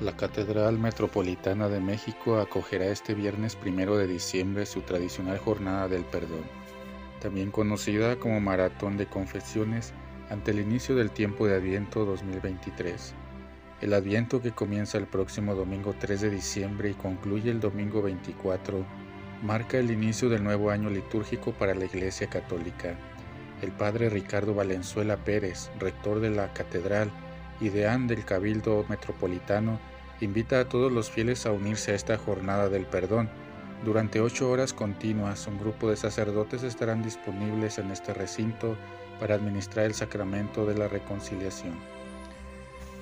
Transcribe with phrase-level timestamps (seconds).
[0.00, 6.06] La Catedral Metropolitana de México acogerá este viernes primero de diciembre su tradicional Jornada del
[6.06, 6.44] Perdón,
[7.20, 9.92] también conocida como Maratón de Confesiones
[10.30, 13.12] ante el inicio del tiempo de Adviento 2023.
[13.82, 18.86] El Adviento que comienza el próximo domingo 3 de diciembre y concluye el domingo 24
[19.42, 22.94] marca el inicio del nuevo año litúrgico para la Iglesia Católica.
[23.60, 27.10] El padre Ricardo Valenzuela Pérez, rector de la Catedral,
[27.60, 29.78] y deán del Cabildo Metropolitano,
[30.20, 33.28] invita a todos los fieles a unirse a esta jornada del perdón.
[33.84, 38.76] Durante ocho horas continuas, un grupo de sacerdotes estarán disponibles en este recinto
[39.18, 41.74] para administrar el sacramento de la reconciliación.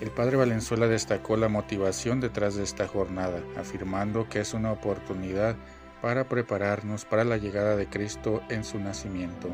[0.00, 5.56] El padre Valenzuela destacó la motivación detrás de esta jornada, afirmando que es una oportunidad
[6.00, 9.48] para prepararnos para la llegada de Cristo en su nacimiento.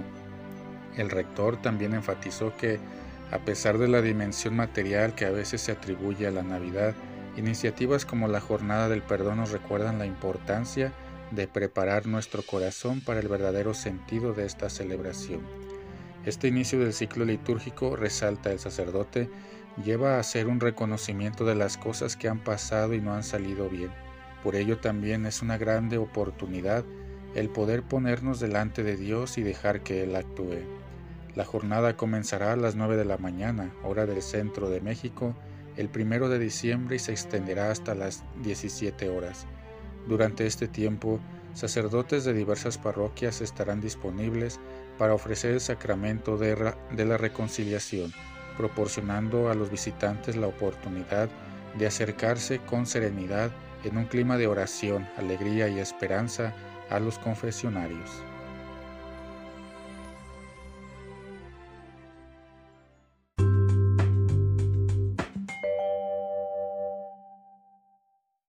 [0.96, 2.78] El rector también enfatizó que,
[3.32, 6.94] a pesar de la dimensión material que a veces se atribuye a la Navidad,
[7.36, 10.92] Iniciativas como la Jornada del Perdón nos recuerdan la importancia
[11.32, 15.40] de preparar nuestro corazón para el verdadero sentido de esta celebración.
[16.24, 19.28] Este inicio del ciclo litúrgico, resalta el sacerdote,
[19.84, 23.68] lleva a ser un reconocimiento de las cosas que han pasado y no han salido
[23.68, 23.90] bien.
[24.44, 26.84] Por ello también es una grande oportunidad
[27.34, 30.60] el poder ponernos delante de Dios y dejar que Él actúe.
[31.34, 35.34] La jornada comenzará a las 9 de la mañana, hora del centro de México,
[35.76, 39.46] el primero de diciembre y se extenderá hasta las 17 horas.
[40.06, 41.20] Durante este tiempo,
[41.54, 44.60] sacerdotes de diversas parroquias estarán disponibles
[44.98, 48.12] para ofrecer el sacramento de, de la reconciliación,
[48.56, 51.28] proporcionando a los visitantes la oportunidad
[51.78, 53.50] de acercarse con serenidad
[53.84, 56.54] en un clima de oración, alegría y esperanza
[56.90, 58.10] a los confesionarios.